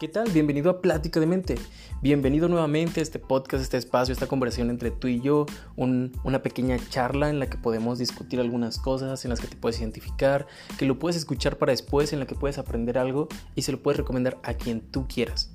[0.00, 0.28] ¿Qué tal?
[0.32, 1.54] Bienvenido a Plática de Mente.
[2.02, 5.46] Bienvenido nuevamente a este podcast, este espacio, esta conversación entre tú y yo,
[5.76, 9.78] una pequeña charla en la que podemos discutir algunas cosas, en las que te puedes
[9.78, 13.70] identificar, que lo puedes escuchar para después, en la que puedes aprender algo y se
[13.70, 15.52] lo puedes recomendar a quien tú quieras.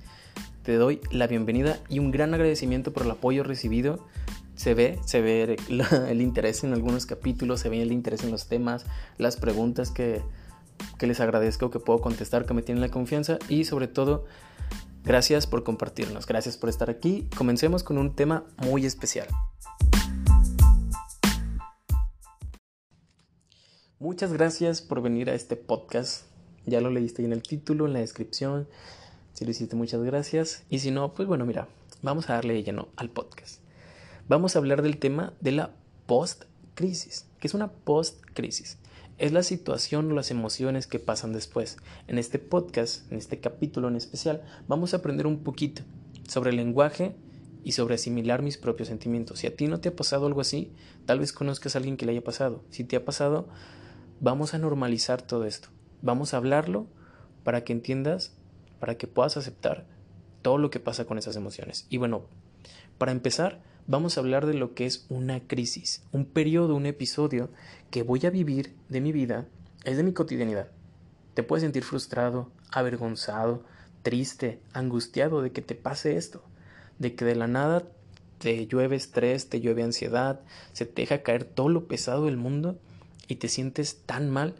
[0.64, 4.08] Te doy la bienvenida y un gran agradecimiento por el apoyo recibido.
[4.56, 8.48] Se ve, se ve el interés en algunos capítulos, se ve el interés en los
[8.48, 8.86] temas,
[9.18, 10.22] las preguntas que,
[10.98, 14.26] que les agradezco que puedo contestar, que me tienen la confianza y sobre todo
[15.04, 17.28] gracias por compartirnos, gracias por estar aquí.
[17.36, 19.28] Comencemos con un tema muy especial.
[24.00, 26.24] Muchas gracias por venir a este podcast.
[26.66, 28.68] Ya lo leíste en el título, en la descripción.
[29.34, 30.64] Si lo hiciste, muchas gracias.
[30.70, 31.68] Y si no, pues bueno, mira,
[32.02, 33.62] vamos a darle lleno al podcast.
[34.28, 37.26] Vamos a hablar del tema de la post-crisis.
[37.40, 38.79] ¿Qué es una post-crisis?
[39.20, 41.78] Es la situación o las emociones que pasan después.
[42.08, 45.84] En este podcast, en este capítulo en especial, vamos a aprender un poquito
[46.28, 47.16] sobre el lenguaje
[47.66, 49.40] y sobre asimilar mis propios sentimientos.
[49.40, 50.72] Si a ti no te ha pasado algo así,
[51.06, 52.64] tal vez conozcas a alguien que le haya pasado.
[52.70, 53.50] Si te ha pasado,
[54.22, 55.68] vamos a normalizar todo esto.
[56.02, 56.88] Vamos a hablarlo
[57.44, 58.34] para que entiendas,
[58.80, 59.86] para que puedas aceptar
[60.42, 61.88] todo lo que pasa con esas emociones.
[61.90, 62.24] Y bueno,
[62.98, 67.50] para empezar, vamos a hablar de lo que es una crisis, un periodo, un episodio
[67.90, 69.48] que voy a vivir de mi vida,
[69.84, 70.68] es de mi cotidianidad.
[71.34, 73.64] Te puedes sentir frustrado, avergonzado,
[74.04, 76.44] triste, angustiado de que te pase esto,
[77.00, 77.84] de que de la nada
[78.38, 82.78] te llueve estrés, te llueve ansiedad, se te deja caer todo lo pesado del mundo
[83.28, 84.54] y te sientes tan mal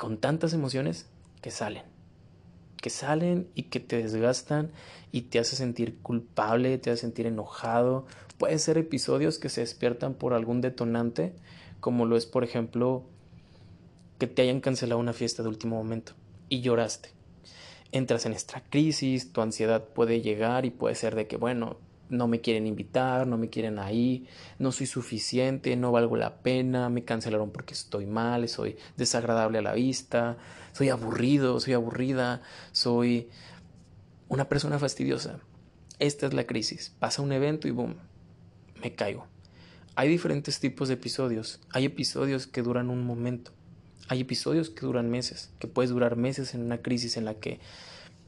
[0.00, 1.06] con tantas emociones
[1.42, 1.84] que salen
[2.80, 4.70] que salen y que te desgastan
[5.12, 8.06] y te hace sentir culpable, te hace sentir enojado.
[8.38, 11.34] Puede ser episodios que se despiertan por algún detonante,
[11.80, 13.04] como lo es, por ejemplo,
[14.18, 16.12] que te hayan cancelado una fiesta de último momento
[16.48, 17.10] y lloraste.
[17.90, 21.78] Entras en esta crisis, tu ansiedad puede llegar y puede ser de que, bueno,
[22.10, 24.26] no me quieren invitar, no me quieren ahí,
[24.58, 29.62] no soy suficiente, no valgo la pena, me cancelaron porque estoy mal, soy desagradable a
[29.62, 30.36] la vista,
[30.72, 32.42] soy aburrido, soy aburrida,
[32.72, 33.28] soy
[34.28, 35.40] una persona fastidiosa.
[35.98, 36.94] Esta es la crisis.
[36.98, 37.96] Pasa un evento y boom,
[38.82, 39.26] me caigo.
[39.94, 41.60] Hay diferentes tipos de episodios.
[41.70, 43.52] Hay episodios que duran un momento.
[44.08, 47.60] Hay episodios que duran meses, que puedes durar meses en una crisis en la que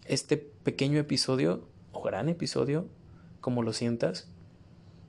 [0.05, 2.87] este pequeño episodio o gran episodio
[3.41, 4.29] como lo sientas,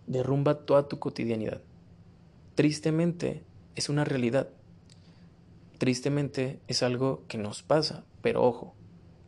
[0.07, 1.62] derrumba toda tu cotidianidad.
[2.56, 3.44] Tristemente
[3.75, 4.50] es una realidad.
[5.78, 8.75] Tristemente es algo que nos pasa, pero ojo,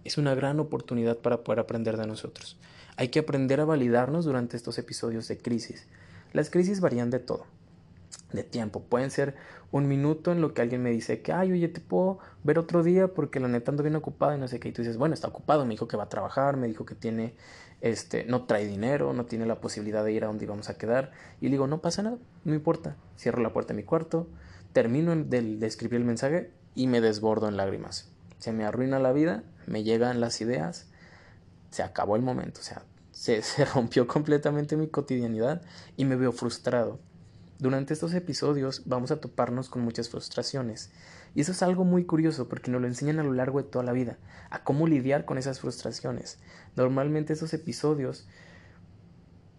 [0.04, 2.58] es una gran oportunidad para poder aprender de nosotros.
[2.96, 5.88] Hay que aprender a validarnos durante estos episodios de crisis.
[6.34, 7.46] Las crisis varían de todo
[8.34, 8.82] de tiempo.
[8.82, 9.36] Pueden ser
[9.72, 12.84] un minuto en lo que alguien me dice que, ay, oye, te puedo ver otro
[12.84, 14.70] día porque la neta ando bien ocupado y no sé qué.
[14.70, 16.96] Y tú dices, bueno, está ocupado, me dijo que va a trabajar, me dijo que
[16.96, 17.36] tiene,
[17.82, 21.12] este, no trae dinero, no tiene la posibilidad de ir a donde íbamos a quedar.
[21.42, 22.96] Y le digo, no pasa nada, no importa.
[23.18, 24.28] Cierro la puerta de mi cuarto,
[24.74, 28.10] termino de, de escribir el mensaje y me desbordo en lágrimas.
[28.40, 30.88] Se me arruina la vida, me llegan las ideas,
[31.72, 32.84] se acabó el momento, o sea,
[33.42, 35.62] se, rompió completamente mi cotidianidad
[35.98, 37.00] y me veo frustrado
[37.64, 40.92] durante estos episodios vamos a toparnos con muchas frustraciones.
[41.34, 43.86] Y eso es algo muy curioso porque nos lo enseñan a lo largo de toda
[43.86, 44.18] la vida,
[44.50, 46.40] a cómo lidiar con esas frustraciones.
[46.76, 48.28] Normalmente esos episodios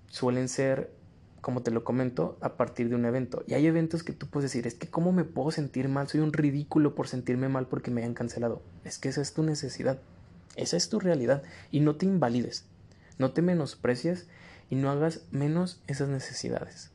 [0.08, 0.92] suelen ser,
[1.40, 3.42] como te lo comento, a partir de un evento.
[3.46, 6.20] Y hay eventos que tú puedes decir, es que cómo me puedo sentir mal, soy
[6.20, 8.60] un ridículo por sentirme mal porque me hayan cancelado.
[8.84, 9.98] Es que esa es tu necesidad,
[10.56, 11.42] esa es tu realidad.
[11.70, 12.66] Y no te invalides,
[13.18, 14.28] no te menosprecies
[14.70, 16.94] y no hagas menos esas necesidades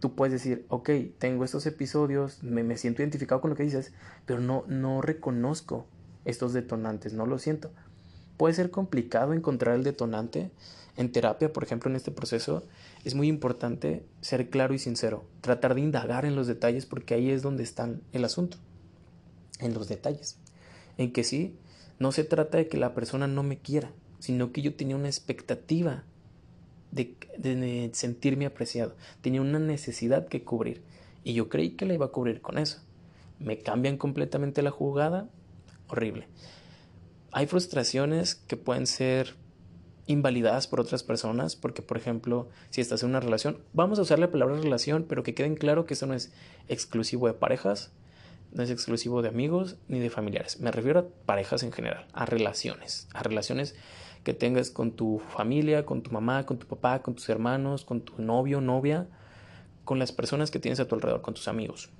[0.00, 3.92] tú puedes decir, ok, tengo estos episodios, me, me, siento identificado con lo que dices,
[4.26, 5.86] pero no, no reconozco
[6.24, 7.70] estos detonantes, no lo siento.
[8.36, 10.50] Puede ser complicado encontrar el detonante.
[10.96, 12.64] En terapia, por ejemplo, en este proceso,
[13.04, 17.30] es muy importante ser claro y sincero, tratar de indagar en los detalles porque ahí
[17.30, 18.56] es donde está el asunto,
[19.60, 20.38] en los detalles.
[20.96, 21.56] En que sí,
[22.00, 25.08] no se trata de que la persona no me quiera, sino que yo tenía una
[25.08, 26.04] expectativa
[26.90, 28.94] de, sentirme apreciado.
[29.20, 30.82] Tenía una necesidad que cubrir
[31.24, 32.80] y yo creí que la iba a cubrir con eso.
[33.38, 35.28] Me cambian completamente la jugada,
[35.88, 36.26] horrible.
[37.30, 39.34] Hay frustraciones que pueden ser
[40.06, 44.18] invalidadas por otras personas, porque por ejemplo, si estás en una relación, vamos a usar
[44.18, 46.32] la palabra relación, pero que queden claro que eso no es
[46.68, 47.92] exclusivo de parejas,
[48.52, 50.60] no es exclusivo de amigos ni de familiares.
[50.60, 53.74] Me refiero a parejas en general, a relaciones, a relaciones
[54.24, 58.00] que tengas con tu familia, con tu mamá, con tu papá, con tus hermanos, con
[58.00, 59.06] tu novio, novia,
[59.84, 61.90] con las personas que tienes a tu alrededor, con tus amigos.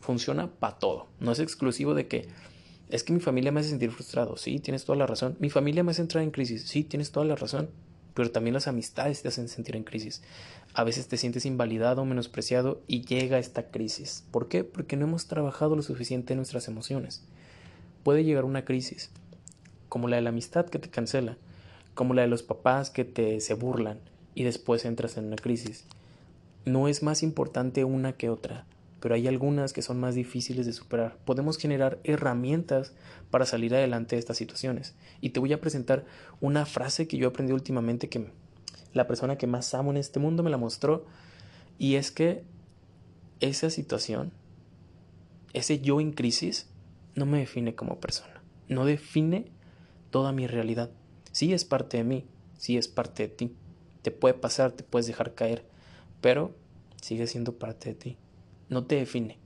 [0.00, 1.06] Funciona para todo.
[1.20, 2.28] No es exclusivo de que
[2.88, 4.36] Es que mi familia me hace sentir frustrado.
[4.36, 5.36] Sí, tienes toda la razón.
[5.40, 6.68] Mi familia me hace entrar en crisis.
[6.68, 7.68] Sí, tienes toda la razón.
[8.14, 10.22] Pero también las amistades te hacen sentir en crisis.
[10.72, 14.24] A veces te sientes invalidado, menospreciado y llega esta crisis.
[14.30, 14.62] ¿Por qué?
[14.62, 17.24] Porque no hemos trabajado lo suficiente en nuestras emociones.
[18.04, 19.10] Puede llegar una crisis,
[19.88, 21.36] como la de la amistad que te cancela,
[21.96, 23.98] como la de los papás que te se burlan
[24.34, 25.86] y después entras en una crisis.
[26.66, 28.66] No es más importante una que otra,
[29.00, 31.16] pero hay algunas que son más difíciles de superar.
[31.24, 32.92] Podemos generar herramientas
[33.30, 34.94] para salir adelante de estas situaciones.
[35.22, 36.04] Y te voy a presentar
[36.40, 38.30] una frase que yo aprendí últimamente que
[38.92, 41.06] la persona que más amo en este mundo me la mostró.
[41.78, 42.44] Y es que
[43.40, 44.32] esa situación,
[45.54, 46.68] ese yo en crisis,
[47.14, 48.42] no me define como persona.
[48.68, 49.46] No define
[50.10, 50.90] toda mi realidad.
[51.36, 52.24] Sí es parte de mí,
[52.56, 53.52] sí es parte de ti
[54.06, 55.64] te puede pasar, te puedes dejar caer,
[56.20, 56.54] pero
[57.02, 58.16] sigue siendo parte de ti.
[58.68, 59.36] No te define.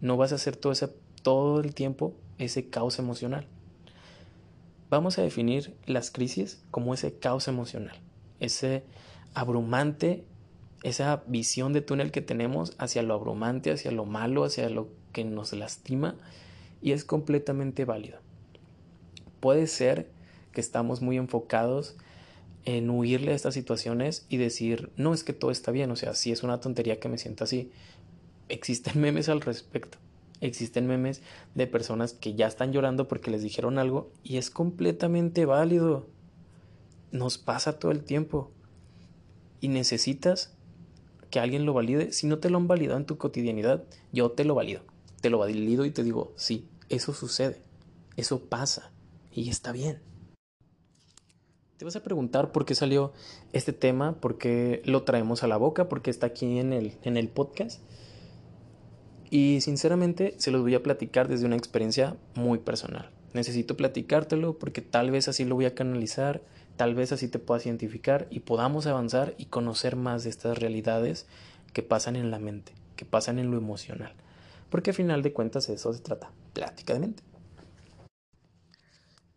[0.00, 0.88] No vas a hacer todo, ese,
[1.20, 3.46] todo el tiempo ese caos emocional.
[4.88, 7.98] Vamos a definir las crisis como ese caos emocional,
[8.40, 8.82] ese
[9.34, 10.24] abrumante,
[10.82, 15.24] esa visión de túnel que tenemos hacia lo abrumante, hacia lo malo, hacia lo que
[15.24, 16.16] nos lastima,
[16.80, 18.20] y es completamente válido.
[19.40, 20.08] Puede ser
[20.52, 21.96] que estamos muy enfocados
[22.64, 26.14] en huirle a estas situaciones y decir, no es que todo está bien, o sea,
[26.14, 27.70] si es una tontería que me sienta así.
[28.48, 29.98] Existen memes al respecto.
[30.40, 31.22] Existen memes
[31.54, 36.06] de personas que ya están llorando porque les dijeron algo y es completamente válido.
[37.10, 38.52] Nos pasa todo el tiempo.
[39.60, 40.54] Y necesitas
[41.30, 42.12] que alguien lo valide.
[42.12, 44.82] Si no te lo han validado en tu cotidianidad, yo te lo valido.
[45.20, 47.60] Te lo valido y te digo, sí, eso sucede.
[48.16, 48.92] Eso pasa.
[49.32, 50.00] Y está bien.
[51.78, 53.12] Te vas a preguntar por qué salió
[53.52, 56.94] este tema, por qué lo traemos a la boca, por qué está aquí en el,
[57.04, 57.80] en el podcast.
[59.30, 63.12] Y sinceramente se los voy a platicar desde una experiencia muy personal.
[63.32, 66.42] Necesito platicártelo porque tal vez así lo voy a canalizar,
[66.76, 71.26] tal vez así te puedas identificar y podamos avanzar y conocer más de estas realidades
[71.72, 74.14] que pasan en la mente, que pasan en lo emocional.
[74.68, 77.22] Porque a final de cuentas eso se trata, plática de mente.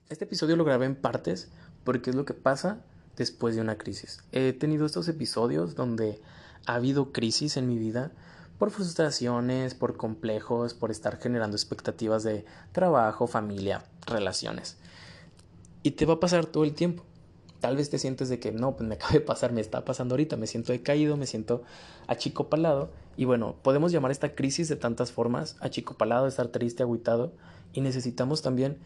[0.10, 1.52] Este episodio lo grabé en partes
[1.84, 2.82] porque es lo que pasa
[3.16, 4.24] después de una crisis.
[4.32, 6.20] He tenido estos episodios donde
[6.66, 8.12] ha habido crisis en mi vida
[8.58, 14.78] por frustraciones, por complejos, por estar generando expectativas de trabajo, familia, relaciones.
[15.84, 17.04] Y te va a pasar todo el tiempo.
[17.60, 20.14] Tal vez te sientes de que no, pues me acaba de pasar, me está pasando
[20.14, 21.64] ahorita, me siento decaído, me siento
[22.08, 22.92] achicopalado.
[23.18, 27.34] Y bueno, podemos llamar esta crisis de tantas formas, achicopalado, estar triste, aguitado.
[27.74, 28.78] Y necesitamos también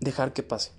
[0.00, 0.72] dejar que pase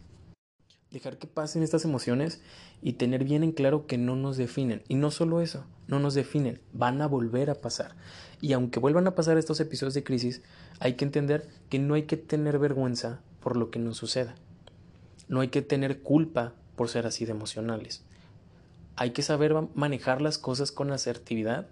[0.94, 2.40] dejar que pasen estas emociones
[2.82, 4.84] y tener bien en claro que no nos definen.
[4.88, 7.96] Y no solo eso, no nos definen, van a volver a pasar.
[8.42, 10.44] Y aunque vuelvan a pasar estos episodios de crisis,
[10.80, 14.36] hay que entender que no hay que tener vergüenza por lo que nos suceda.
[15.28, 18.04] No hay que tener culpa por ser así de emocionales.
[18.96, 21.68] Hay que saber manejar las cosas con asertividad,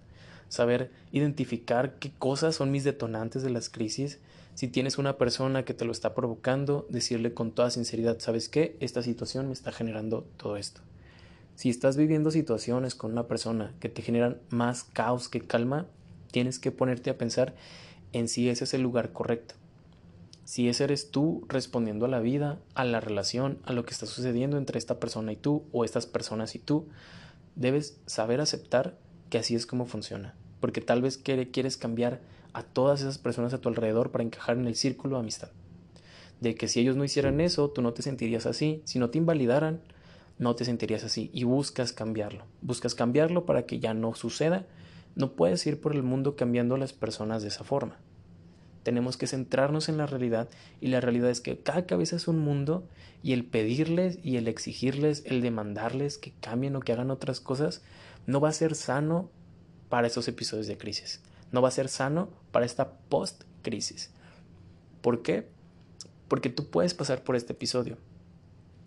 [0.50, 4.20] saber identificar qué cosas son mis detonantes de las crisis
[4.56, 8.76] si tienes una persona que te lo está provocando, decirle con toda sinceridad, ¿sabes qué?
[8.80, 10.82] Esta situación me está generando todo esto.
[11.56, 15.88] Si estás viviendo situaciones con una persona que te generan más caos que calma,
[16.32, 17.56] tienes que ponerte a pensar
[18.14, 19.56] en si ese es el lugar correcto.
[20.44, 24.06] Si ese eres tú respondiendo a la vida, a la relación, a lo que está
[24.06, 26.88] sucediendo entre esta persona y tú o estas personas y tú,
[27.56, 28.98] debes saber aceptar
[29.30, 30.36] que así es como funciona.
[30.60, 32.22] Porque tal vez quieres cambiar
[32.54, 35.50] a todas esas personas a tu alrededor para encajar en el círculo de amistad.
[36.40, 38.82] De que si ellos no hicieran eso, tú no te sentirías así.
[38.86, 39.82] Si no te invalidaran,
[40.40, 41.30] no te sentirías así.
[41.34, 42.46] Y buscas cambiarlo.
[42.62, 44.66] Buscas cambiarlo para que ya no suceda.
[45.16, 47.98] No puedes ir por el mundo cambiando a las personas de esa forma.
[48.84, 52.40] Tenemos que centrarnos en la realidad y la realidad es que cada cabeza es un
[52.40, 52.88] mundo
[53.22, 57.84] y el pedirles y el exigirles, el demandarles que cambien o que hagan otras cosas,
[58.26, 59.30] no va a ser sano
[59.90, 64.12] para esos episodios de crisis no va a ser sano para esta post-crisis.
[65.02, 65.48] ¿Por qué?
[66.28, 67.98] Porque tú puedes pasar por este episodio.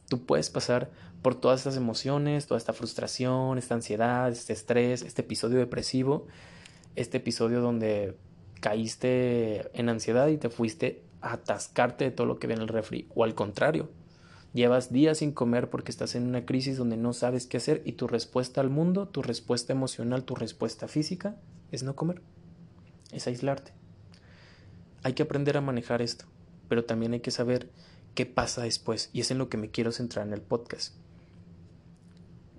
[0.09, 0.91] Tú puedes pasar
[1.23, 6.27] por todas estas emociones, toda esta frustración, esta ansiedad, este estrés, este episodio depresivo,
[6.95, 8.17] este episodio donde
[8.61, 12.69] caíste en ansiedad y te fuiste a atascarte de todo lo que ve en el
[12.69, 13.09] refri.
[13.15, 13.91] O al contrario,
[14.53, 17.93] llevas días sin comer porque estás en una crisis donde no sabes qué hacer y
[17.93, 21.37] tu respuesta al mundo, tu respuesta emocional, tu respuesta física
[21.73, 22.23] es no comer
[23.13, 23.73] es aislarte.
[25.03, 26.25] Hay que aprender a manejar esto,
[26.69, 27.69] pero también hay que saber
[28.15, 30.95] qué pasa después, y es en lo que me quiero centrar en el podcast.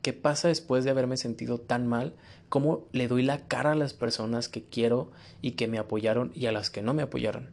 [0.02, 2.14] ¿Qué pasa después de haberme sentido tan mal?
[2.50, 5.10] ¿Cómo le doy la cara a las personas que quiero
[5.42, 7.50] y que me apoyaron y a las que no me apoyaron?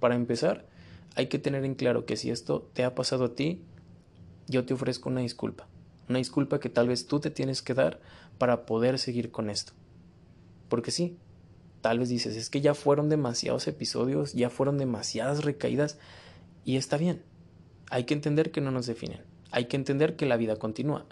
[0.00, 0.66] Para empezar,
[1.14, 3.62] hay que tener en claro que si esto te ha pasado a ti,
[4.48, 5.68] yo te ofrezco una disculpa.
[6.08, 8.00] Una disculpa que tal vez tú te tienes que dar
[8.38, 9.72] para poder seguir con esto.
[10.68, 11.16] Porque sí,
[11.84, 15.98] tal vez dices, es que ya fueron demasiados episodios, ya fueron demasiadas recaídas
[16.64, 17.20] y está bien.
[17.90, 19.20] Hay que entender que no nos definen.
[19.50, 21.04] Hay que entender que la vida continúa.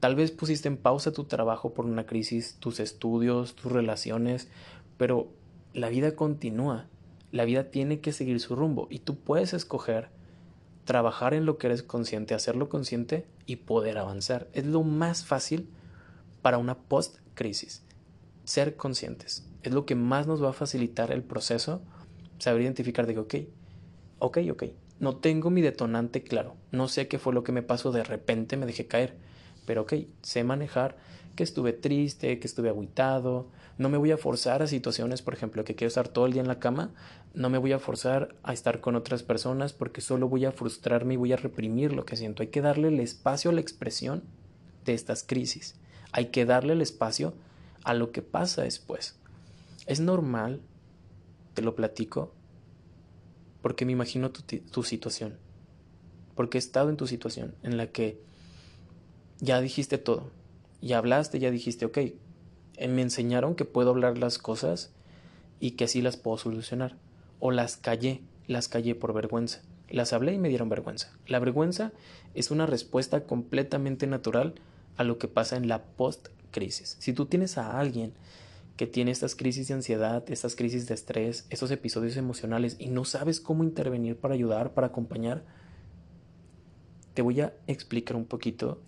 [0.00, 4.48] Tal vez pusiste en pausa tu trabajo por una crisis, tus estudios, tus relaciones,
[4.96, 5.28] pero
[5.74, 6.86] la vida continúa.
[7.30, 10.08] La vida tiene que seguir su rumbo y tú puedes escoger
[10.86, 14.48] trabajar en lo que eres consciente, hacerlo consciente y poder avanzar.
[14.54, 15.68] Es lo más fácil
[16.40, 17.82] para una post-crisis.
[18.44, 19.44] Ser conscientes.
[19.64, 21.82] Es lo que más nos va a facilitar el proceso.
[22.38, 23.34] Saber identificar de que, ok,
[24.18, 24.64] ok, ok,
[25.00, 26.54] no tengo mi detonante claro.
[26.70, 29.16] No sé qué fue lo que me pasó, de repente me dejé caer.
[29.66, 30.96] Pero ok, sé manejar
[31.34, 33.48] que estuve triste, que estuve aguitado.
[33.78, 36.42] No me voy a forzar a situaciones, por ejemplo, que quiero estar todo el día
[36.42, 36.92] en la cama.
[37.32, 41.14] No me voy a forzar a estar con otras personas porque solo voy a frustrarme
[41.14, 42.42] y voy a reprimir lo que siento.
[42.42, 44.22] Hay que darle el espacio a la expresión
[44.84, 45.76] de estas crisis.
[46.12, 47.34] Hay que darle el espacio
[47.82, 49.18] a lo que pasa después.
[49.86, 50.60] Es normal,
[51.54, 52.32] te lo platico,
[53.62, 55.38] porque me imagino tu, tu situación.
[56.34, 58.20] Porque he estado en tu situación en la que
[59.40, 60.30] ya dijiste todo,
[60.80, 61.98] ya hablaste, ya dijiste, ok,
[62.76, 64.92] eh, me enseñaron que puedo hablar las cosas
[65.60, 66.96] y que así las puedo solucionar.
[67.40, 69.62] O las callé, las callé por vergüenza.
[69.88, 71.12] Las hablé y me dieron vergüenza.
[71.26, 71.92] La vergüenza
[72.34, 74.54] es una respuesta completamente natural
[74.96, 76.96] a lo que pasa en la post-crisis.
[76.98, 78.12] Si tú tienes a alguien
[78.76, 83.04] que tiene estas crisis de ansiedad, estas crisis de estrés, estos episodios emocionales y no
[83.04, 85.44] sabes cómo intervenir para ayudar, para acompañar,
[87.14, 88.80] te voy a explicar un poquito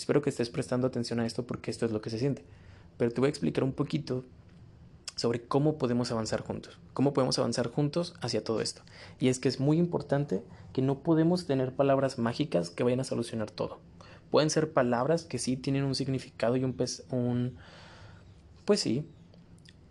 [0.00, 2.42] Espero que estés prestando atención a esto porque esto es lo que se siente.
[2.96, 4.24] Pero te voy a explicar un poquito
[5.14, 8.80] sobre cómo podemos avanzar juntos, cómo podemos avanzar juntos hacia todo esto.
[9.18, 10.42] Y es que es muy importante
[10.72, 13.78] que no podemos tener palabras mágicas que vayan a solucionar todo.
[14.30, 16.72] Pueden ser palabras que sí tienen un significado y un,
[18.64, 19.04] pues sí,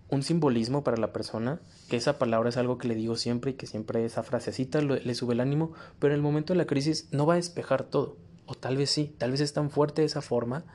[0.09, 3.53] un simbolismo para la persona, que esa palabra es algo que le digo siempre y
[3.53, 7.07] que siempre esa frasecita le sube el ánimo, pero en el momento de la crisis
[7.11, 8.17] no va a despejar todo.
[8.45, 10.65] O tal vez sí, tal vez es tan fuerte esa forma,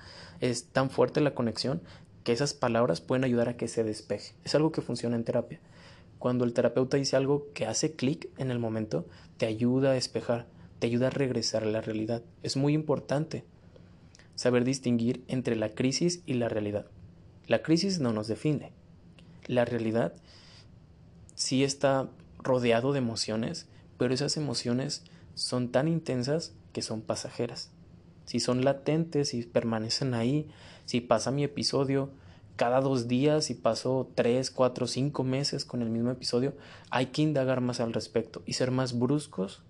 [0.40, 1.82] es tan fuerte la conexión,
[2.22, 4.34] que esas palabras pueden ayudar a que se despeje.
[4.44, 5.60] Es algo que funciona en terapia.
[6.18, 10.46] Cuando el terapeuta dice algo que hace clic en el momento, te ayuda a despejar,
[10.78, 12.22] te ayuda a regresar a la realidad.
[12.42, 13.44] Es muy importante
[14.36, 16.86] saber distinguir entre la crisis y la realidad.
[17.46, 18.72] La crisis no nos define.
[19.46, 20.14] La realidad
[21.34, 22.08] sí está
[22.38, 27.70] rodeado de emociones, pero esas emociones son tan intensas que son pasajeras.
[28.24, 30.48] Si son latentes, si permanecen ahí,
[30.86, 32.10] si pasa mi episodio
[32.56, 36.54] cada dos días, si paso tres, cuatro, cinco meses con el mismo episodio,
[36.90, 39.62] hay que indagar más al respecto y ser más bruscos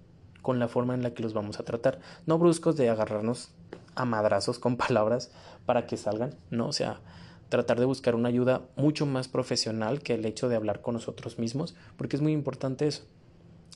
[0.43, 2.01] con la forma en la que los vamos a tratar.
[2.27, 3.51] No bruscos de agarrarnos
[3.95, 5.31] a madrazos con palabras
[5.65, 7.01] para que salgan, no, o sea,
[7.49, 11.39] tratar de buscar una ayuda mucho más profesional que el hecho de hablar con nosotros
[11.39, 13.05] mismos, porque es muy importante eso,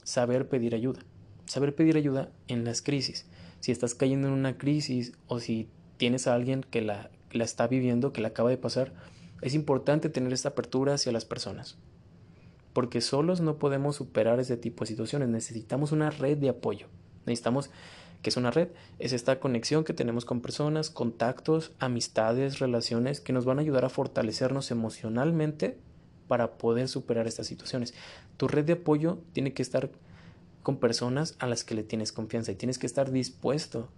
[0.04, 1.00] saber pedir ayuda
[1.48, 3.26] saber pedir ayuda en las crisis.
[3.60, 7.66] Si estás cayendo en una crisis o si tienes a alguien que la, la está
[7.66, 8.92] viviendo, que la acaba de pasar,
[9.40, 11.76] es importante tener esta apertura hacia las personas.
[12.72, 15.28] Porque solos no podemos superar ese tipo de situaciones.
[15.28, 16.86] Necesitamos una red de apoyo.
[17.26, 17.70] Necesitamos,
[18.22, 18.68] que es una red?
[18.98, 23.84] Es esta conexión que tenemos con personas, contactos, amistades, relaciones que nos van a ayudar
[23.84, 25.78] a fortalecernos emocionalmente
[26.26, 27.94] para poder superar estas situaciones.
[28.36, 29.90] Tu red de apoyo tiene que estar
[30.62, 33.88] con personas a las que le tienes confianza y tienes que estar dispuesto,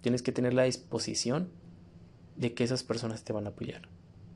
[0.00, 1.50] tienes que tener la disposición
[2.36, 3.88] de que esas personas te van a apoyar.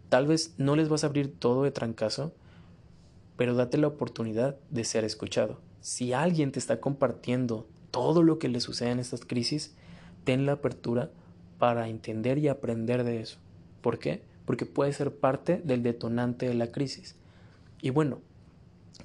[0.09, 2.35] Tal vez no les vas a abrir todo de trancazo,
[3.37, 5.61] pero date la oportunidad de ser escuchado.
[5.81, 9.75] Si alguien te está compartiendo todo lo que le sucede en estas crisis,
[10.25, 11.11] ten la apertura
[11.59, 13.39] para entender y aprender de eso.
[13.81, 14.23] ¿Por qué?
[14.45, 17.17] Porque puede ser parte del detonante de la crisis.
[17.81, 18.21] Y bueno,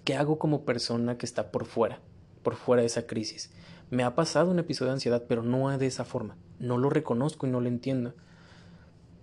[0.04, 2.00] ¿qué hago como persona que está por fuera?
[2.44, 3.50] por fuera de esa crisis.
[3.90, 6.36] Me ha pasado un episodio de ansiedad, pero no de esa forma.
[6.60, 8.14] No lo reconozco y no lo entiendo.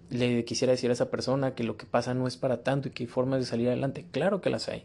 [0.09, 2.91] Le quisiera decir a esa persona que lo que pasa no es para tanto y
[2.91, 4.07] que hay formas de salir adelante.
[4.11, 4.85] Claro que las hay.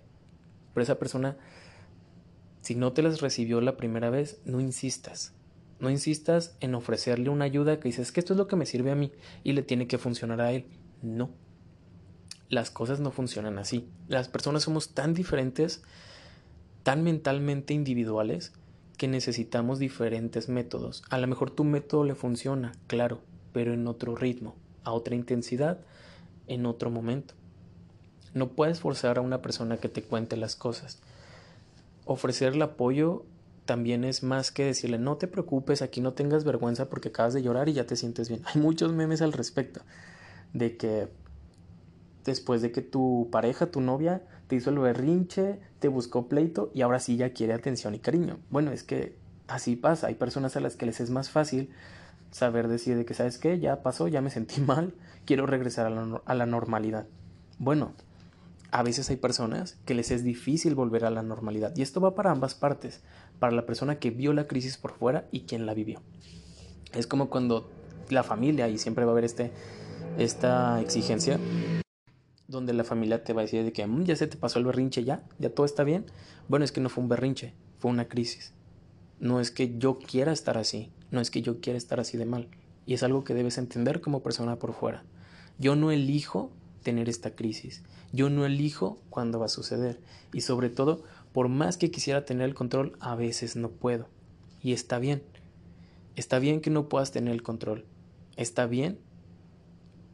[0.74, 1.38] Pero esa persona,
[2.66, 5.34] si no te las recibió la primera vez, no insistas.
[5.80, 8.90] No insistas en ofrecerle una ayuda que dices que esto es lo que me sirve
[8.90, 9.12] a mí
[9.44, 10.66] y le tiene que funcionar a él.
[11.04, 11.30] No.
[12.50, 13.88] Las cosas no funcionan así.
[14.08, 15.84] Las personas somos tan diferentes
[16.82, 18.52] tan mentalmente individuales
[18.98, 21.04] que necesitamos diferentes métodos.
[21.12, 23.22] A lo mejor tu método le funciona, claro,
[23.54, 25.82] pero en otro ritmo, a otra intensidad,
[26.48, 27.36] en otro momento.
[28.34, 31.04] No puedes forzar a una persona que te cuente las cosas.
[32.06, 33.26] Ofrecer el apoyo
[33.66, 37.42] también es más que decirle no te preocupes, aquí no tengas vergüenza porque acabas de
[37.42, 38.42] llorar y ya te sientes bien.
[38.46, 39.82] Hay muchos memes al respecto
[40.54, 41.10] de que
[42.24, 46.82] después de que tu pareja, tu novia, te hizo el berrinche, te buscó pleito y
[46.82, 48.40] ahora sí ya quiere atención y cariño.
[48.50, 50.08] Bueno, es que así pasa.
[50.08, 51.70] Hay personas a las que les es más fácil
[52.32, 53.60] saber decir de que, ¿sabes qué?
[53.60, 54.94] Ya pasó, ya me sentí mal,
[55.26, 57.08] quiero regresar a la, a la normalidad.
[57.58, 57.94] Bueno,
[58.76, 62.14] a veces hay personas que les es difícil volver a la normalidad y esto va
[62.14, 63.00] para ambas partes,
[63.40, 66.02] para la persona que vio la crisis por fuera y quien la vivió.
[66.92, 67.70] Es como cuando
[68.10, 69.54] la familia, y siempre va a haber este,
[70.18, 71.40] esta exigencia,
[72.50, 74.66] donde la familia te va a decir de que mm, ya se te pasó el
[74.66, 76.06] berrinche, ya, ya todo está bien.
[76.50, 78.52] Bueno, es que no fue un berrinche, fue una crisis.
[79.22, 82.26] No es que yo quiera estar así, no es que yo quiera estar así de
[82.26, 82.50] mal.
[82.86, 85.06] Y es algo que debes entender como persona por fuera.
[85.60, 86.52] Yo no elijo
[86.86, 87.84] tener esta crisis.
[88.14, 90.00] Yo no elijo cuándo va a suceder.
[90.32, 94.08] Y sobre todo, por más que quisiera tener el control, a veces no puedo.
[94.62, 95.24] Y está bien.
[96.16, 97.84] Está bien que no puedas tener el control.
[98.38, 99.00] Está bien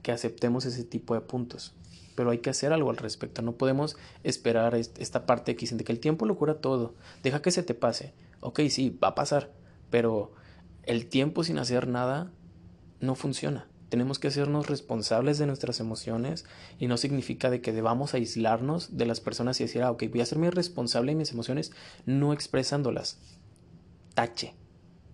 [0.02, 1.76] que aceptemos ese tipo de puntos
[2.16, 3.42] pero hay que hacer algo al respecto.
[3.42, 6.94] No podemos esperar esta parte que dicen de que el tiempo lo cura todo.
[7.24, 8.14] Deja que se te pase.
[8.42, 9.52] Ok, sí, va a pasar,
[9.90, 10.34] pero
[10.84, 12.32] el tiempo sin hacer nada
[13.00, 13.68] no funciona.
[13.92, 16.46] Tenemos que hacernos responsables de nuestras emociones
[16.80, 20.22] y no significa de que debamos aislarnos de las personas y decir, ah, ok, voy
[20.22, 21.74] a hacerme responsable de mis emociones
[22.06, 23.20] no expresándolas.
[24.14, 24.56] Tache.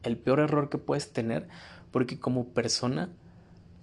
[0.03, 1.47] El peor error que puedes tener
[1.89, 3.09] porque como persona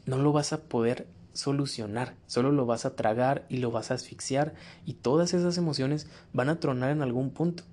[0.06, 3.94] no lo vas a poder solucionar, solo lo vas a tragar y lo vas a
[3.94, 4.54] asfixiar
[4.86, 7.64] y todas esas emociones van a tronar en algún punto.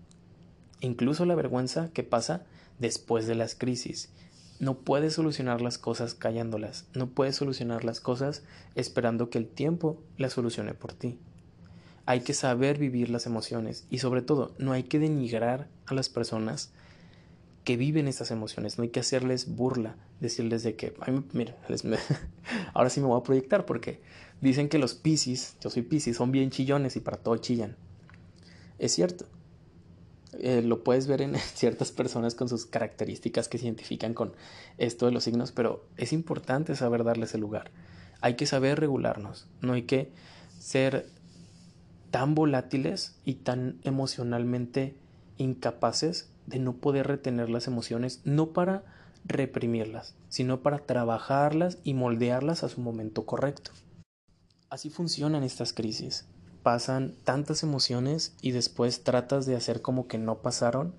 [0.79, 2.45] Incluso la vergüenza que pasa
[2.79, 4.09] después de las crisis.
[4.61, 8.43] No puedes solucionar las cosas callándolas, no puedes solucionar las cosas
[8.75, 11.17] esperando que el tiempo las solucione por ti.
[12.05, 16.09] Hay que saber vivir las emociones y sobre todo no hay que denigrar a las
[16.09, 16.69] personas
[17.63, 21.55] que viven estas emociones, no hay que hacerles burla, decirles de que, ay, miren,
[22.75, 23.99] ahora sí me voy a proyectar porque
[24.41, 27.77] dicen que los piscis, yo soy piscis, son bien chillones y para todo chillan.
[28.77, 29.25] Es cierto,
[30.39, 34.33] eh, lo puedes ver en ciertas personas con sus características que se identifican con
[34.77, 37.71] esto de los signos, pero es importante saber darles el lugar.
[38.21, 40.11] Hay que saber regularnos, no hay que
[40.59, 41.07] ser
[42.11, 44.95] tan volátiles y tan emocionalmente
[45.37, 48.83] incapaces de no poder retener las emociones, no para
[49.25, 53.71] reprimirlas, sino para trabajarlas y moldearlas a su momento correcto.
[54.69, 56.25] Así funcionan estas crisis.
[56.63, 60.93] Pasan tantas emociones y después tratas de hacer como que no pasaron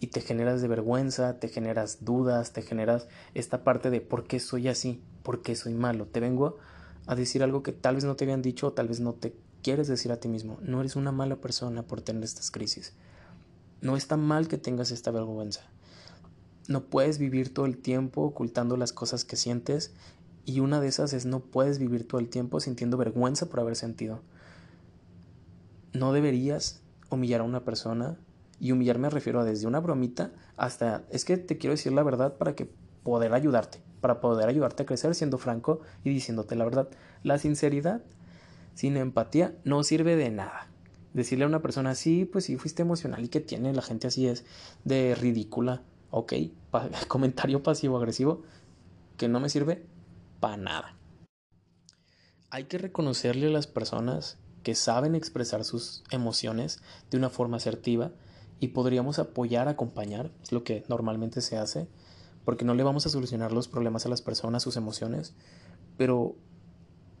[0.00, 4.40] y te generas de vergüenza, te generas dudas, te generas esta parte de por qué
[4.40, 6.06] soy así, por qué soy malo.
[6.06, 6.56] Te vengo
[7.06, 9.34] a decir algo que tal vez no te habían dicho o tal vez no te
[9.62, 10.58] quieres decir a ti mismo.
[10.62, 12.92] No eres una mala persona por tener estas crisis.
[13.80, 15.62] No está mal que tengas esta vergüenza.
[16.68, 19.92] No puedes vivir todo el tiempo ocultando las cosas que sientes
[20.44, 23.76] y una de esas es no puedes vivir todo el tiempo sintiendo vergüenza por haber
[23.76, 24.20] sentido.
[25.92, 28.18] No deberías humillar a una persona
[28.58, 32.02] y humillar me refiero a desde una bromita hasta es que te quiero decir la
[32.02, 32.70] verdad para que
[33.02, 36.88] poder ayudarte, para poder ayudarte a crecer siendo franco y diciéndote la verdad.
[37.22, 38.02] La sinceridad
[38.74, 40.68] sin empatía no sirve de nada
[41.16, 44.28] decirle a una persona, sí, pues sí, fuiste emocional y que tiene, la gente así
[44.28, 44.44] es,
[44.84, 46.34] de ridícula, ok,
[47.08, 48.42] comentario pasivo-agresivo,
[49.16, 49.82] que no me sirve
[50.40, 50.94] para nada.
[52.50, 56.80] Hay que reconocerle a las personas que saben expresar sus emociones
[57.12, 58.10] de una forma asertiva
[58.58, 61.86] y podríamos apoyar, acompañar, es lo que normalmente se hace,
[62.44, 65.34] porque no le vamos a solucionar los problemas a las personas, sus emociones,
[65.96, 66.34] pero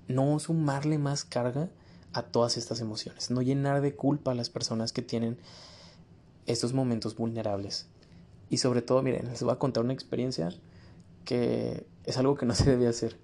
[0.08, 1.70] no sumarle más carga
[2.12, 5.38] a todas estas emociones, no llenar de culpa a las personas que tienen
[6.46, 7.86] estos momentos vulnerables.
[8.50, 10.48] Y sobre todo, miren, les voy a contar una experiencia
[11.24, 13.16] que es algo que no se debe hacer.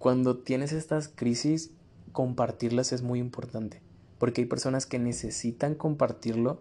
[0.00, 1.70] Cuando tienes estas crisis,
[2.18, 3.80] compartirlas es muy importante,
[4.18, 6.60] porque hay personas que necesitan compartirlo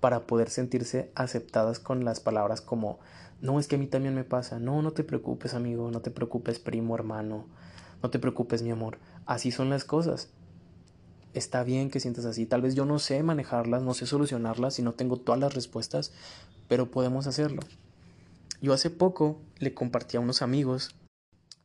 [0.00, 2.98] para poder sentirse aceptadas con las palabras como,
[3.40, 6.10] no, es que a mí también me pasa, no, no te preocupes amigo, no te
[6.10, 7.46] preocupes primo, hermano,
[8.02, 10.28] no te preocupes mi amor, así son las cosas
[11.32, 12.44] está bien que sientas así.
[12.44, 16.12] Tal vez yo no sé manejarlas, no sé solucionarlas y no tengo todas las respuestas,
[16.68, 17.62] pero podemos hacerlo.
[18.60, 20.96] Yo hace poco le compartí a unos amigos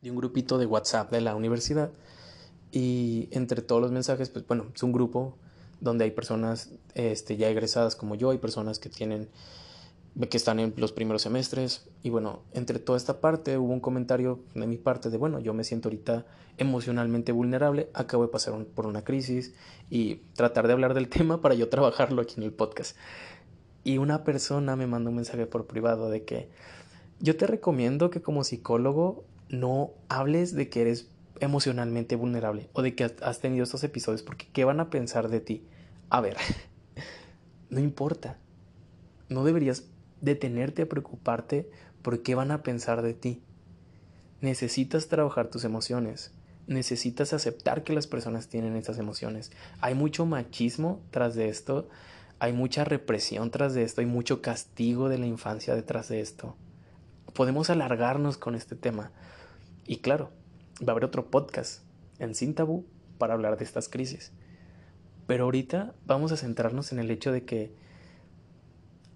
[0.01, 1.91] de un grupito de WhatsApp de la universidad
[2.73, 5.37] y entre todos los mensajes, pues bueno, es un grupo
[5.79, 9.29] donde hay personas este, ya egresadas como yo, hay personas que tienen
[10.29, 14.39] que están en los primeros semestres y bueno, entre toda esta parte hubo un comentario
[14.55, 16.25] de mi parte de bueno, yo me siento ahorita
[16.57, 19.53] emocionalmente vulnerable, acabo de pasar por una crisis
[19.91, 22.97] y tratar de hablar del tema para yo trabajarlo aquí en el podcast.
[23.83, 26.49] Y una persona me mandó un mensaje por privado de que
[27.19, 31.07] yo te recomiendo que como psicólogo no hables de que eres
[31.39, 35.39] emocionalmente vulnerable o de que has tenido estos episodios porque ¿qué van a pensar de
[35.39, 35.65] ti?
[36.09, 36.37] A ver,
[37.69, 38.37] no importa.
[39.29, 39.85] No deberías
[40.21, 41.69] detenerte a preocuparte
[42.01, 43.41] por qué van a pensar de ti.
[44.41, 46.31] Necesitas trabajar tus emociones.
[46.67, 49.51] Necesitas aceptar que las personas tienen esas emociones.
[49.81, 51.89] Hay mucho machismo tras de esto.
[52.39, 54.01] Hay mucha represión tras de esto.
[54.01, 56.55] Hay mucho castigo de la infancia detrás de esto.
[57.33, 59.11] Podemos alargarnos con este tema.
[59.85, 60.31] Y claro,
[60.81, 61.83] va a haber otro podcast
[62.19, 62.85] en Sin Tabú
[63.17, 64.31] para hablar de estas crisis.
[65.27, 67.73] Pero ahorita vamos a centrarnos en el hecho de que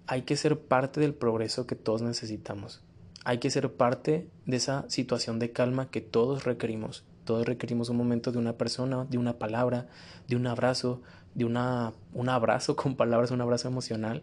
[0.06, 2.82] hay que ser parte del progreso que todos necesitamos.
[3.24, 7.04] Hay que ser parte de esa situación de calma que todos requerimos.
[7.24, 9.86] Todos requerimos un momento de una persona, de una palabra,
[10.26, 11.02] de un abrazo,
[11.34, 14.22] de una, un abrazo con palabras, un abrazo emocional,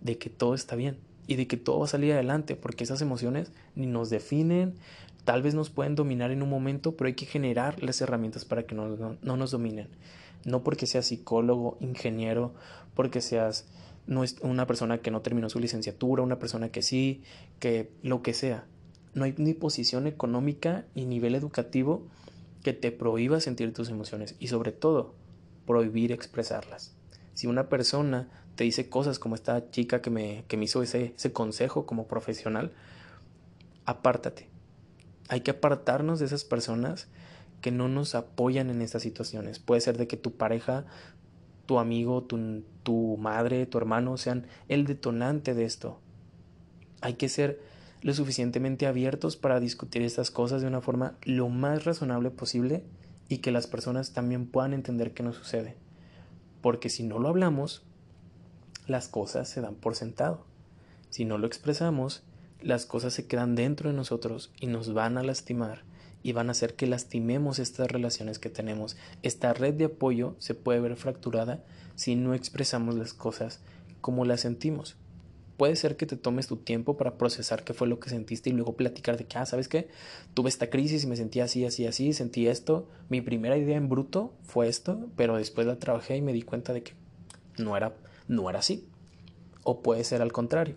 [0.00, 3.02] de que todo está bien y de que todo va a salir adelante, porque esas
[3.02, 4.76] emociones ni nos definen,
[5.28, 8.62] tal vez nos pueden dominar en un momento, pero hay que generar las herramientas para
[8.62, 8.88] que no,
[9.20, 9.88] no nos dominen.
[10.46, 12.54] No porque seas psicólogo, ingeniero,
[12.94, 13.66] porque seas
[14.06, 17.24] no es una persona que no terminó su licenciatura, una persona que sí,
[17.58, 18.64] que lo que sea.
[19.12, 22.06] No hay ni posición económica ni nivel educativo
[22.62, 25.14] que te prohíba sentir tus emociones y sobre todo
[25.66, 26.94] prohibir expresarlas.
[27.34, 31.12] Si una persona te dice cosas como esta chica que me, que me hizo ese,
[31.18, 32.72] ese consejo como profesional,
[33.84, 34.48] apártate.
[35.28, 37.08] Hay que apartarnos de esas personas
[37.60, 39.58] que no nos apoyan en estas situaciones.
[39.58, 40.86] Puede ser de que tu pareja
[41.68, 46.00] tu amigo, tu, madre, tu hermano sean el detonante de esto.
[47.02, 47.60] Hay que ser
[48.00, 52.84] lo suficientemente abiertos para discutir estas cosas de una forma lo más razonable posible
[53.28, 55.76] y que las personas también puedan entender qué nos sucede.
[56.62, 57.82] Porque si no lo hablamos,
[58.86, 60.46] las cosas se dan por sentado.
[61.10, 62.22] Si no lo expresamos,
[62.60, 65.82] las cosas se quedan dentro de nosotros y nos van a lastimar
[66.22, 68.96] y van a hacer que lastimemos estas relaciones que tenemos.
[69.22, 73.60] Esta red de apoyo se puede ver fracturada si no expresamos las cosas
[74.00, 74.96] como las sentimos.
[75.56, 78.52] Puede ser que te tomes tu tiempo para procesar qué fue lo que sentiste y
[78.52, 79.88] luego platicar de que, ah, ¿sabes qué?
[80.34, 82.88] Tuve esta crisis y me sentí así, así, así, sentí esto.
[83.08, 86.72] Mi primera idea en bruto fue esto, pero después la trabajé y me di cuenta
[86.72, 86.92] de que
[87.56, 87.96] no era,
[88.28, 88.86] no era así.
[89.64, 90.76] O puede ser al contrario,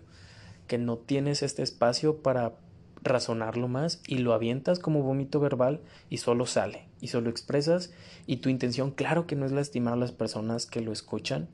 [0.72, 2.54] que no tienes este espacio para
[3.02, 7.92] razonarlo más y lo avientas como vómito verbal y solo sale y solo expresas
[8.26, 11.46] y tu intención claro que no es lastimar a las personas que lo escuchan,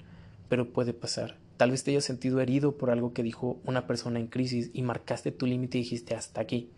[0.48, 1.36] pero puede pasar.
[1.56, 4.82] Tal vez te hayas sentido herido por algo que dijo una persona en crisis y
[4.82, 6.70] marcaste tu límite y dijiste hasta aquí.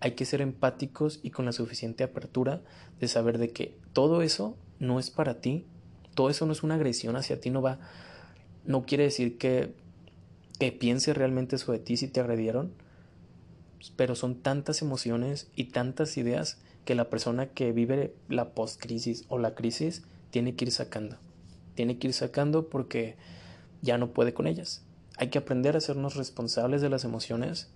[0.00, 2.60] Hay que ser empáticos y con la suficiente apertura
[2.98, 5.64] de saber de que todo eso no es para ti,
[6.16, 7.78] todo eso no es una agresión hacia ti, no va,
[8.64, 9.74] no quiere decir que,
[10.58, 12.72] que piense realmente de ti si te agredieron,
[13.96, 19.38] pero son tantas emociones y tantas ideas que la persona que vive la post-crisis o
[19.38, 21.16] la crisis tiene que ir sacando.
[21.74, 23.16] Tiene que ir sacando porque
[23.82, 24.82] ya no puede con ellas.
[25.16, 27.68] Hay que aprender a hacernos responsables de las emociones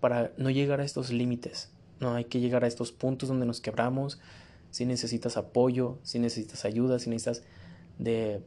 [0.00, 1.70] para no llegar a estos límites.
[2.00, 4.20] No hay que llegar a estos puntos donde nos quebramos.
[4.70, 7.42] Si necesitas apoyo, si necesitas ayuda, si necesitas
[7.98, 8.42] de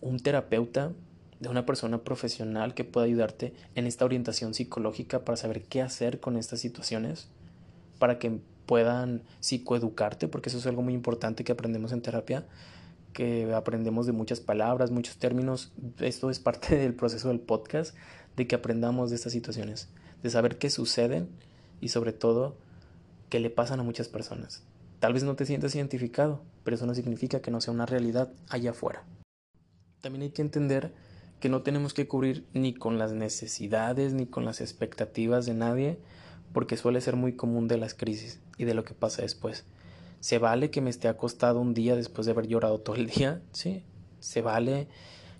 [0.00, 0.92] un terapeuta,
[1.40, 6.20] de una persona profesional que pueda ayudarte en esta orientación psicológica para saber qué hacer
[6.20, 7.28] con estas situaciones,
[7.98, 12.46] para que puedan psicoeducarte, porque eso es algo muy importante que aprendemos en terapia,
[13.14, 15.72] que aprendemos de muchas palabras, muchos términos.
[15.98, 17.96] Esto es parte del proceso del podcast,
[18.36, 19.88] de que aprendamos de estas situaciones,
[20.22, 21.30] de saber qué suceden
[21.80, 22.56] y sobre todo
[23.30, 24.62] qué le pasan a muchas personas.
[25.00, 28.30] Tal vez no te sientas identificado, pero eso no significa que no sea una realidad
[28.50, 29.04] allá afuera.
[30.02, 30.92] También hay que entender
[31.40, 35.98] que no tenemos que cubrir ni con las necesidades ni con las expectativas de nadie,
[36.52, 39.64] porque suele ser muy común de las crisis y de lo que pasa después.
[40.20, 43.42] ¿Se vale que me esté acostado un día después de haber llorado todo el día?
[43.52, 43.82] Sí.
[44.20, 44.86] ¿Se vale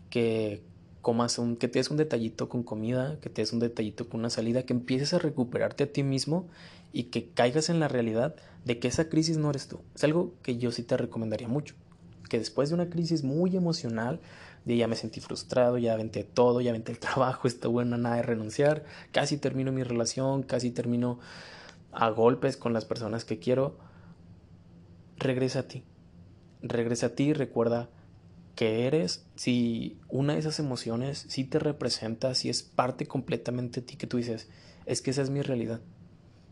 [0.09, 0.63] que
[1.03, 4.21] comas un, que te des un detallito con comida, que te des un detallito con
[4.21, 6.49] una salida, que empieces a recuperarte a ti mismo
[6.95, 9.81] y que caigas en la realidad de que esa crisis no eres tú?
[9.95, 11.75] Es algo que yo sí te recomendaría mucho.
[12.31, 14.21] Que después de una crisis muy emocional,
[14.65, 18.17] de ya me sentí frustrado, ya aventé todo, ya aventé el trabajo, está bueno, nada
[18.17, 21.19] de renunciar, casi termino mi relación, casi termino
[21.93, 23.79] a golpes con las personas que quiero.
[25.17, 25.85] Regresa a ti,
[26.63, 27.91] regresa a ti recuerda
[28.55, 33.87] que eres, si una de esas emociones si te representa, si es parte completamente de
[33.87, 34.49] ti que tú dices,
[34.87, 35.81] es que esa es mi realidad,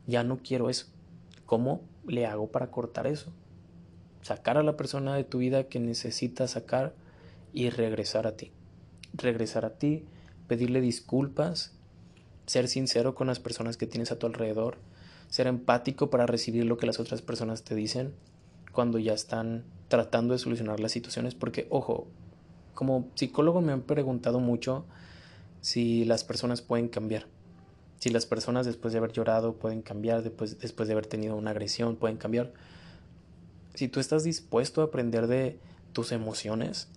[0.06, 0.86] ya no quiero eso.
[1.44, 3.32] ¿Cómo le hago para cortar eso?
[4.22, 6.94] Sacar a la persona de tu vida que necesita sacar
[7.52, 8.52] y regresar a ti.
[9.14, 10.04] regresar a ti,
[10.48, 11.72] pedirle disculpas,
[12.46, 14.76] ser sincero con las personas que tienes a tu alrededor,
[15.28, 18.12] ser empático para recibir lo que las otras personas te dicen
[18.72, 22.06] cuando ya están tratando de solucionar las situaciones, porque ojo,
[22.74, 24.84] como psicólogo me han preguntado mucho
[25.60, 27.26] si las personas pueden cambiar.
[27.98, 31.50] Si las personas después de haber llorado pueden cambiar, después, después de haber tenido una
[31.50, 32.52] agresión pueden cambiar.
[33.74, 35.58] Si tú estás dispuesto a aprender de
[35.92, 36.88] tus emociones,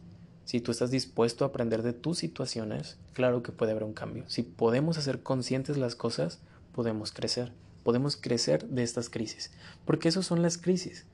[0.46, 4.24] si tú estás dispuesto a aprender de tus situaciones, claro que puede haber un cambio.
[4.28, 6.40] Si podemos hacer conscientes las cosas,
[6.74, 7.54] podemos crecer.
[7.84, 9.52] Podemos crecer de estas crisis.
[9.86, 11.06] Porque eso son las crisis.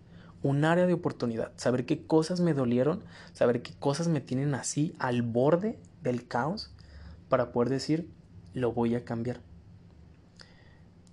[0.44, 1.52] Un área de oportunidad.
[1.56, 6.72] Saber qué cosas me dolieron, saber qué cosas me tienen así al borde del caos
[7.30, 8.10] para poder decir,
[8.54, 9.42] lo voy a cambiar.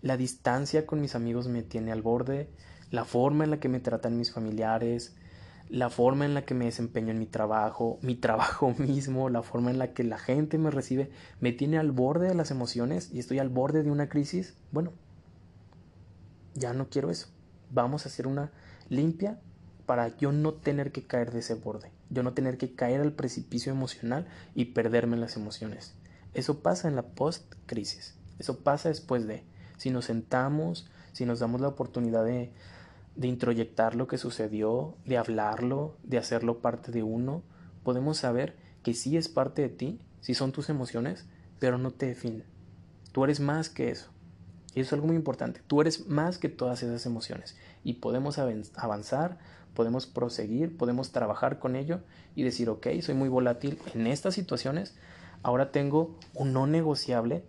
[0.03, 2.51] La distancia con mis amigos me tiene al borde,
[2.91, 5.15] la forma en la que me tratan mis familiares,
[5.75, 9.73] la forma en la que me desempeño en mi trabajo, mi trabajo mismo, la forma
[9.73, 11.11] en la que la gente me recibe,
[11.41, 14.93] me tiene al borde de las emociones y estoy al borde de una crisis, bueno,
[16.55, 17.27] ya no quiero eso.
[17.71, 18.53] Vamos a hacer una
[18.89, 19.41] limpia
[19.85, 23.13] para yo no tener que caer de ese borde, yo no tener que caer al
[23.13, 25.97] precipicio emocional y perderme en las emociones.
[26.35, 29.43] Eso pasa en la post-crisis, eso pasa después de,
[29.77, 32.53] si nos sentamos, si nos damos la oportunidad de,
[33.17, 37.43] de introyectar lo que sucedió, de hablarlo, de hacerlo parte de uno,
[37.83, 41.27] podemos saber que sí es parte de ti, sí son tus emociones,
[41.59, 42.45] pero no te definen.
[43.13, 44.11] Tú eres más que eso.
[44.75, 45.61] Y eso es algo muy importante.
[45.67, 47.57] Tú eres más que todas esas emociones.
[47.85, 49.39] Y podemos avanzar,
[49.75, 52.01] podemos proseguir, podemos trabajar con ello
[52.35, 54.97] y decir, ok, soy muy volátil en estas situaciones,
[55.43, 57.45] ahora tengo un no negociable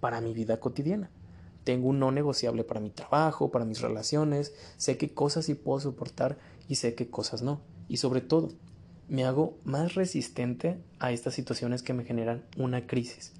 [0.00, 1.10] para mi vida cotidiana.
[1.68, 5.78] Tengo un no negociable para mi trabajo, para mis relaciones, sé qué cosas sí puedo
[5.78, 7.60] soportar y sé qué cosas no.
[7.90, 8.48] Y sobre todo,
[9.10, 13.34] me hago más resistente a estas situaciones que me generan una crisis.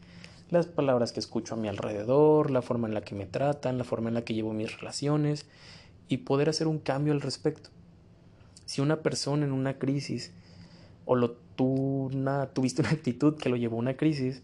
[0.50, 3.84] Las palabras que escucho a mi alrededor, la forma en la que me tratan, la
[3.84, 5.46] forma en la que llevo mis relaciones
[6.06, 7.70] y poder hacer un cambio al respecto.
[8.66, 10.32] Si una persona en una crisis
[11.06, 11.38] o lo,
[12.52, 14.42] tuviste una actitud que lo llevó a una crisis,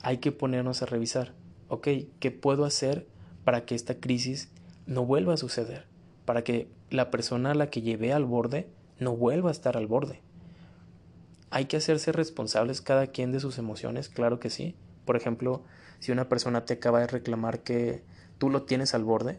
[0.00, 1.34] hay que ponernos a revisar,
[1.68, 1.86] ok,
[2.18, 3.14] ¿qué puedo hacer
[3.46, 4.48] para que esta crisis
[4.86, 5.86] no vuelva a suceder,
[6.24, 9.86] para que la persona a la que llevé al borde no vuelva a estar al
[9.86, 10.20] borde.
[11.50, 14.74] Hay que hacerse responsables cada quien de sus emociones, claro que sí.
[15.04, 15.62] Por ejemplo,
[16.00, 18.02] si una persona te acaba de reclamar que
[18.38, 19.38] tú lo tienes al borde,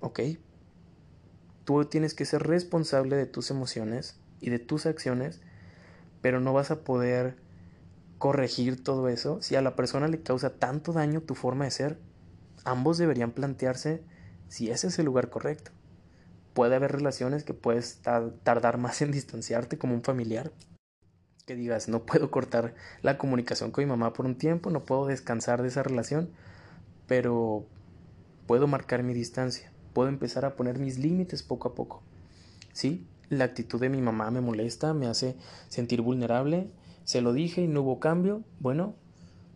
[0.00, 0.20] ok,
[1.66, 5.42] tú tienes que ser responsable de tus emociones y de tus acciones,
[6.22, 7.36] pero no vas a poder
[8.16, 12.09] corregir todo eso si a la persona le causa tanto daño tu forma de ser
[12.64, 14.02] ambos deberían plantearse
[14.48, 15.70] si ese es el lugar correcto.
[16.54, 20.52] Puede haber relaciones que puedes tardar más en distanciarte como un familiar.
[21.46, 25.06] Que digas, no puedo cortar la comunicación con mi mamá por un tiempo, no puedo
[25.06, 26.30] descansar de esa relación,
[27.06, 27.66] pero
[28.46, 32.02] puedo marcar mi distancia, puedo empezar a poner mis límites poco a poco.
[32.72, 35.36] Sí, la actitud de mi mamá me molesta, me hace
[35.68, 36.70] sentir vulnerable,
[37.04, 38.96] se lo dije y no hubo cambio, bueno,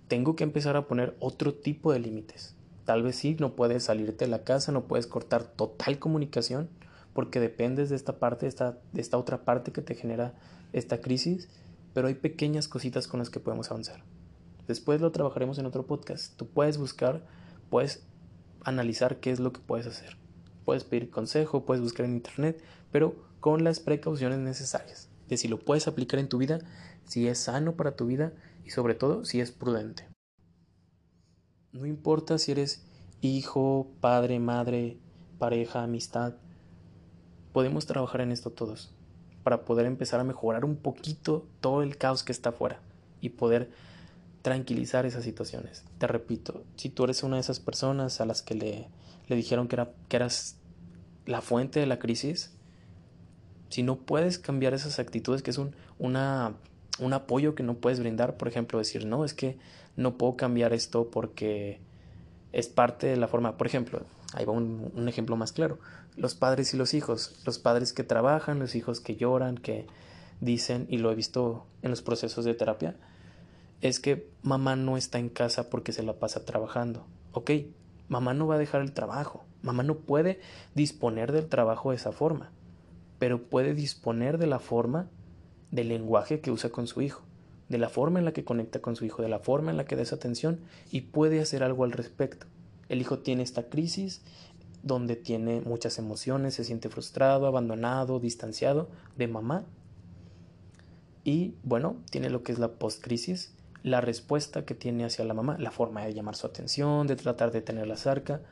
[0.09, 2.55] tengo que empezar a poner otro tipo de límites.
[2.85, 6.69] Tal vez sí, no puedes salirte de la casa, no puedes cortar total comunicación
[7.15, 10.35] porque dependes de esta parte, de esta, de esta otra parte que te genera
[10.73, 11.49] esta crisis,
[11.95, 14.03] pero hay pequeñas cositas con las que podemos avanzar.
[14.67, 16.37] Después lo trabajaremos en otro podcast.
[16.37, 17.25] Tú puedes buscar,
[17.71, 18.05] puedes
[18.65, 20.17] analizar qué es lo que puedes hacer.
[20.65, 25.09] Puedes pedir consejo, puedes buscar en internet, pero con las precauciones necesarias.
[25.29, 26.61] De si lo puedes aplicar en tu vida,
[27.07, 28.33] si es sano para tu vida
[28.65, 30.14] y sobre todo si es prudente.
[31.75, 32.85] No importa si eres
[33.21, 34.97] hijo, padre, madre,
[35.39, 36.35] pareja, amistad.
[37.53, 38.95] Podemos trabajar en esto todos
[39.43, 42.79] para poder empezar a mejorar un poquito todo el caos que está afuera
[43.21, 43.71] y poder
[44.43, 45.85] tranquilizar esas situaciones.
[45.99, 48.89] Te repito, si tú eres una de esas personas a las que le,
[49.27, 50.57] le dijeron que, era, que eras
[51.27, 52.53] la fuente de la crisis,
[53.69, 56.55] si no puedes cambiar esas actitudes, que es un, una,
[56.99, 59.59] un apoyo que no puedes brindar, por ejemplo, decir, no, es que
[59.97, 61.81] no puedo cambiar esto porque
[62.53, 63.57] es parte de la forma.
[63.57, 64.03] Por ejemplo,
[64.33, 65.79] ahí va un, ejemplo más claro.
[66.17, 67.41] Los padres y los hijos.
[67.45, 69.87] Los padres que trabajan, los hijos que lloran, que
[70.41, 72.97] dicen, y lo he visto en los procesos de terapia,
[73.81, 77.07] es que mamá no está en casa porque se la pasa trabajando.
[77.33, 77.51] Ok,
[78.09, 79.45] mamá no va a dejar el trabajo.
[79.63, 80.41] Mamá no puede
[80.75, 82.51] disponer del trabajo de esa forma,
[83.19, 85.09] pero puede disponer de la forma
[85.71, 87.23] del lenguaje que usa con su hijo
[87.69, 89.85] de la forma en la que conecta con su hijo, de la forma en la
[89.85, 92.47] que da esa atención y puede hacer algo al respecto.
[92.89, 94.23] El hijo tiene esta crisis
[94.83, 99.65] donde tiene muchas emociones, se siente frustrado, abandonado, distanciado de mamá.
[101.25, 105.57] Y bueno, tiene lo que es la post-crisis, la respuesta que tiene hacia la mamá,
[105.59, 108.43] la forma de llamar su atención, de tratar de tenerla cerca,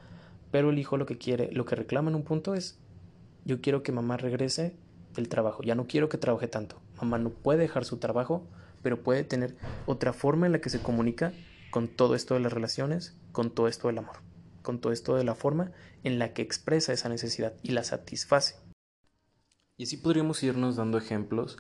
[0.51, 2.79] pero el hijo lo que quiere, lo que reclama en un punto es,
[3.45, 4.75] yo quiero que mamá regrese
[5.15, 8.47] del trabajo, ya no quiero que trabaje tanto, mamá no puede dejar su trabajo,
[8.83, 11.33] pero puede tener otra forma en la que se comunica
[11.71, 14.17] con todo esto de las relaciones, con todo esto del amor,
[14.63, 15.73] con todo esto de la forma
[16.05, 18.57] en la que expresa esa necesidad y la satisface.
[19.79, 21.57] Y así podríamos irnos dando ejemplos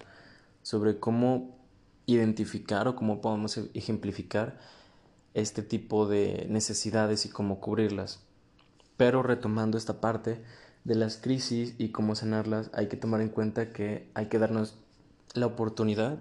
[0.62, 1.58] sobre cómo
[2.06, 4.60] identificar o cómo podemos ejemplificar
[5.34, 8.20] este tipo de necesidades y cómo cubrirlas.
[8.96, 10.42] Pero retomando esta parte
[10.84, 14.81] de las crisis y cómo sanarlas, hay que tomar en cuenta que hay que darnos
[15.34, 16.18] la oportunidad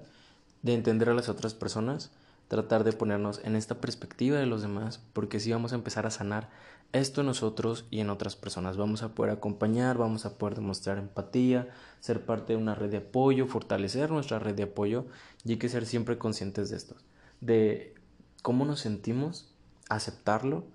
[0.61, 2.11] de entender a las otras personas,
[2.47, 6.11] tratar de ponernos en esta perspectiva de los demás, porque si vamos a empezar a
[6.11, 6.49] sanar
[6.93, 8.77] esto en nosotros y en otras personas.
[8.77, 11.69] Vamos a poder acompañar, vamos a poder demostrar empatía,
[11.99, 15.05] ser parte de una red de apoyo, fortalecer nuestra red de apoyo
[15.45, 16.95] y hay que ser siempre conscientes de esto,
[17.39, 17.95] de
[18.41, 19.53] cómo nos sentimos,
[19.89, 20.65] aceptarlo,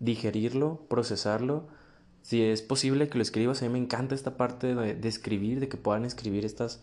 [0.00, 1.68] digerirlo, procesarlo.
[2.22, 5.68] Si es posible que lo escribas, a mí me encanta esta parte de escribir, de
[5.68, 6.82] que puedan escribir estas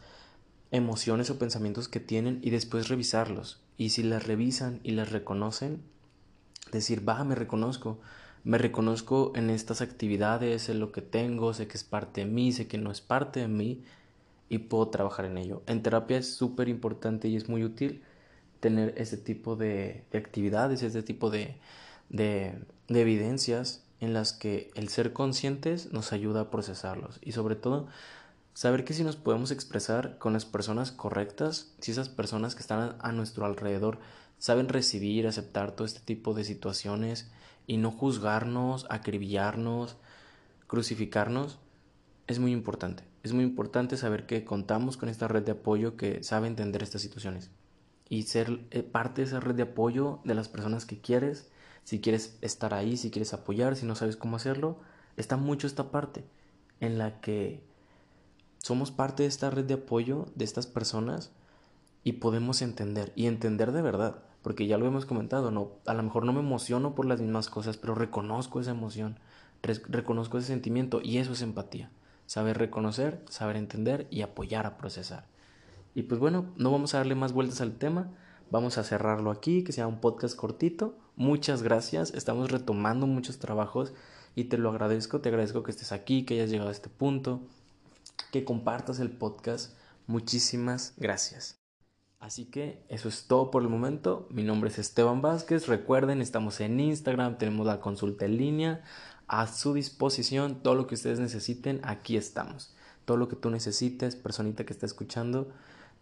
[0.71, 3.59] emociones o pensamientos que tienen y después revisarlos.
[3.77, 5.81] Y si las revisan y las reconocen,
[6.71, 7.99] decir, va, me reconozco,
[8.43, 12.51] me reconozco en estas actividades, en lo que tengo, sé que es parte de mí,
[12.51, 13.83] sé que no es parte de mí
[14.49, 15.61] y puedo trabajar en ello.
[15.67, 18.01] En terapia es súper importante y es muy útil
[18.59, 21.57] tener ese tipo de, actividades, este tipo de,
[22.09, 22.55] de
[22.87, 27.87] evidencias en las que el ser conscientes nos ayuda a procesarlos y sobre todo
[28.53, 32.95] saber que si nos podemos expresar con las personas correctas, si esas personas que están
[32.99, 33.99] a nuestro alrededor
[34.37, 37.31] saben recibir, aceptar todo este tipo de situaciones,
[37.67, 39.97] y no juzgarnos, acribillarnos,
[40.67, 41.59] crucificarnos,
[42.27, 43.03] es muy importante.
[43.23, 47.01] Es muy importante saber que contamos con esta red de apoyo que sabe entender estas
[47.01, 47.51] situaciones
[48.09, 51.49] y ser eh, parte de esa red de apoyo de las personas que quieres,
[51.83, 54.79] si quieres estar ahí, si quieres apoyar, si no sabes cómo hacerlo,
[55.17, 56.25] está mucho esta parte
[56.79, 57.63] en la que
[58.63, 61.31] somos parte de esta red de apoyo de estas personas
[62.03, 66.03] y podemos entender y entender de verdad porque ya lo hemos comentado, no, a lo
[66.03, 69.19] mejor no me emociono por las mismas cosas, pero reconozco esa emoción,
[69.61, 71.91] reconozco ese sentimiento y eso es empatía.
[72.25, 75.25] Saber reconocer, saber entender y apoyar a procesar.
[75.93, 78.09] Y pues bueno, no vamos a darle más vueltas al tema,
[78.49, 80.97] vamos a cerrarlo aquí, que sea un podcast cortito.
[81.15, 83.93] Muchas gracias, estamos retomando muchos trabajos
[84.33, 87.41] y te lo agradezco, te agradezco que estés aquí, que hayas llegado a este punto,
[88.31, 89.75] que compartas el podcast.
[90.07, 91.61] Muchísimas gracias.
[92.19, 94.27] Así que eso es todo por el momento.
[94.29, 95.67] Mi nombre es Esteban Vázquez.
[95.67, 98.83] Recuerden, estamos en Instagram, tenemos la consulta en línea
[99.27, 100.61] a su disposición.
[100.61, 102.75] Todo lo que ustedes necesiten, aquí estamos.
[103.05, 105.49] Todo lo que tú necesites, personita que está escuchando,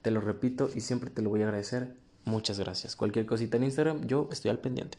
[0.02, 1.96] te lo repito y siempre te lo voy a agradecer.
[2.26, 2.98] Muchas gracias.
[2.98, 4.98] Cualquier cosita en Instagram, yo estoy al pendiente.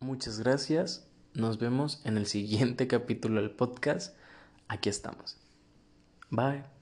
[0.00, 1.06] Muchas gracias.
[1.34, 4.16] Nos vemos en el siguiente capítulo del podcast.
[4.68, 5.45] Aquí estamos.
[6.30, 6.66] Bye.